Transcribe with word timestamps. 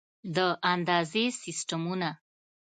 د 0.35 0.37
اندازې 0.73 1.23
سیسټمونه 1.41 2.09